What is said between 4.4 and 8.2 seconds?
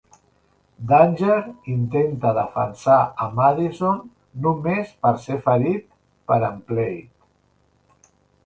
només per ser ferit per Emplate.